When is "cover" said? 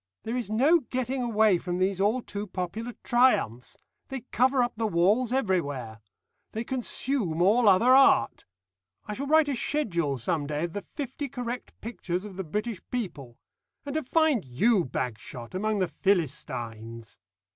4.31-4.63